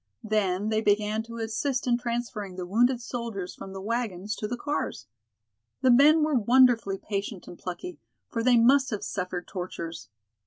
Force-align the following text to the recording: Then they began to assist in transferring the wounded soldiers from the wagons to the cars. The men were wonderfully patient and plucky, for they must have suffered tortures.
Then 0.23 0.69
they 0.69 0.81
began 0.81 1.21
to 1.21 1.35
assist 1.37 1.85
in 1.85 1.95
transferring 1.99 2.55
the 2.55 2.65
wounded 2.65 2.99
soldiers 2.99 3.53
from 3.53 3.71
the 3.71 3.79
wagons 3.79 4.35
to 4.37 4.47
the 4.47 4.57
cars. 4.57 5.05
The 5.81 5.91
men 5.91 6.23
were 6.23 6.33
wonderfully 6.33 6.97
patient 6.97 7.47
and 7.47 7.55
plucky, 7.55 7.99
for 8.27 8.41
they 8.41 8.57
must 8.57 8.89
have 8.89 9.03
suffered 9.03 9.45
tortures. 9.47 10.09